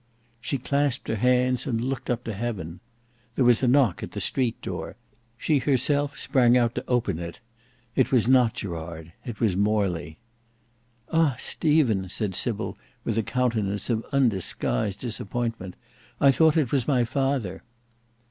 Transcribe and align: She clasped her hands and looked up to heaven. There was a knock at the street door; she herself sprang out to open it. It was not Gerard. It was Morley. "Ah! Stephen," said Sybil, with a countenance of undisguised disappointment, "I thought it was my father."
She 0.41 0.57
clasped 0.57 1.09
her 1.09 1.15
hands 1.15 1.67
and 1.67 1.79
looked 1.79 2.09
up 2.09 2.23
to 2.23 2.33
heaven. 2.33 2.79
There 3.35 3.45
was 3.45 3.61
a 3.61 3.67
knock 3.67 4.01
at 4.01 4.13
the 4.13 4.19
street 4.19 4.59
door; 4.63 4.95
she 5.37 5.59
herself 5.59 6.17
sprang 6.17 6.57
out 6.57 6.73
to 6.73 6.83
open 6.87 7.19
it. 7.19 7.39
It 7.95 8.11
was 8.11 8.27
not 8.27 8.55
Gerard. 8.55 9.13
It 9.25 9.39
was 9.39 9.55
Morley. 9.55 10.17
"Ah! 11.11 11.35
Stephen," 11.37 12.09
said 12.09 12.33
Sybil, 12.33 12.79
with 13.03 13.15
a 13.19 13.21
countenance 13.21 13.91
of 13.91 14.03
undisguised 14.11 14.99
disappointment, 15.01 15.75
"I 16.19 16.31
thought 16.31 16.57
it 16.57 16.71
was 16.71 16.87
my 16.87 17.03
father." 17.03 17.61